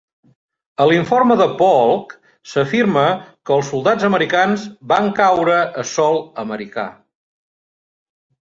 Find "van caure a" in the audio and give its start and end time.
4.95-5.89